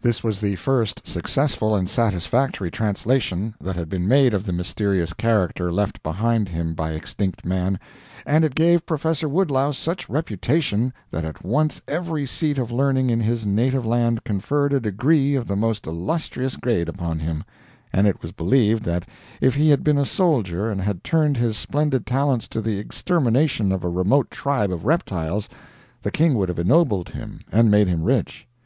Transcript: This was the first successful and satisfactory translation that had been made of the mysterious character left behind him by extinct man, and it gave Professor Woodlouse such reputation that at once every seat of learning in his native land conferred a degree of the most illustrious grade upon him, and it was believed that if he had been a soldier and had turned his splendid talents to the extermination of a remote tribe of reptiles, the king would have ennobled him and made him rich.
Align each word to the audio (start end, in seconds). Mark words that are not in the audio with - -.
This 0.00 0.24
was 0.24 0.40
the 0.40 0.56
first 0.56 1.06
successful 1.06 1.76
and 1.76 1.86
satisfactory 1.86 2.70
translation 2.70 3.54
that 3.60 3.76
had 3.76 3.90
been 3.90 4.08
made 4.08 4.32
of 4.32 4.46
the 4.46 4.52
mysterious 4.54 5.12
character 5.12 5.70
left 5.70 6.02
behind 6.02 6.48
him 6.48 6.72
by 6.72 6.92
extinct 6.92 7.44
man, 7.44 7.78
and 8.24 8.42
it 8.42 8.54
gave 8.54 8.86
Professor 8.86 9.28
Woodlouse 9.28 9.76
such 9.76 10.08
reputation 10.08 10.94
that 11.10 11.26
at 11.26 11.44
once 11.44 11.82
every 11.86 12.24
seat 12.24 12.56
of 12.56 12.72
learning 12.72 13.10
in 13.10 13.20
his 13.20 13.44
native 13.44 13.84
land 13.84 14.24
conferred 14.24 14.72
a 14.72 14.80
degree 14.80 15.34
of 15.34 15.46
the 15.46 15.56
most 15.56 15.86
illustrious 15.86 16.56
grade 16.56 16.88
upon 16.88 17.18
him, 17.18 17.44
and 17.92 18.06
it 18.06 18.22
was 18.22 18.32
believed 18.32 18.82
that 18.84 19.06
if 19.42 19.56
he 19.56 19.68
had 19.68 19.84
been 19.84 19.98
a 19.98 20.06
soldier 20.06 20.70
and 20.70 20.80
had 20.80 21.04
turned 21.04 21.36
his 21.36 21.54
splendid 21.54 22.06
talents 22.06 22.48
to 22.48 22.62
the 22.62 22.78
extermination 22.78 23.70
of 23.72 23.84
a 23.84 23.90
remote 23.90 24.30
tribe 24.30 24.72
of 24.72 24.86
reptiles, 24.86 25.50
the 26.00 26.10
king 26.10 26.32
would 26.32 26.48
have 26.48 26.58
ennobled 26.58 27.10
him 27.10 27.40
and 27.52 27.70
made 27.70 27.88
him 27.88 28.02
rich. 28.02 28.48